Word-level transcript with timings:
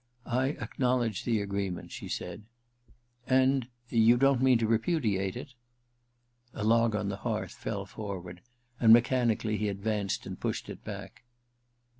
'I 0.41 0.53
acknow 0.53 1.01
ledge 1.01 1.25
the 1.25 1.41
agreement,' 1.41 1.91
she 1.91 2.07
said. 2.07 2.41
* 2.87 3.27
And— 3.39 3.67
you 4.07 4.17
don't 4.17 4.41
mean 4.41 4.57
to 4.57 4.65
repudiate 4.65 5.35
it 5.37 5.53
}'21 6.53 6.53
8 6.53 6.53
THE 6.53 6.57
RECKONING 6.57 6.57
ii 6.57 6.59
A 6.59 6.63
log 6.73 6.95
on 6.95 7.09
the 7.09 7.15
hearth 7.17 7.51
fell 7.53 7.85
forward^ 7.85 8.39
and 8.79 8.91
mechanically 8.91 9.57
he 9.57 9.69
advanced 9.69 10.25
and 10.25 10.39
pushed 10.39 10.69
it 10.69 10.83
back. 10.83 11.21